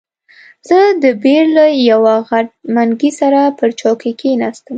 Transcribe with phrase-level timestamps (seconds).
[0.67, 4.69] زه د بیر له یوه غټ منګي سره پر چوکۍ کښېناستم.